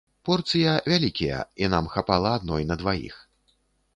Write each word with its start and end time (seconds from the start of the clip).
Порцыя 0.27 0.71
вялікія, 0.91 1.37
і 1.65 1.69
нам 1.75 1.89
хапала 1.95 2.31
адной 2.39 2.63
на 2.73 2.79
дваіх. 2.83 3.21